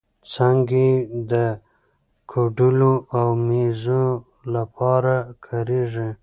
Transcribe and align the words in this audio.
څانګې 0.31 0.87
یې 0.93 1.05
د 1.31 1.33
کوډلو 2.31 2.93
او 3.17 3.27
مېزو 3.47 4.05
لپاره 4.55 5.15
کارېږي. 5.45 6.09